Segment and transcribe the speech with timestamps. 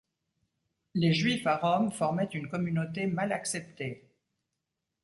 [0.95, 4.09] Les juifs à Rome formaient une communauté mal acceptée.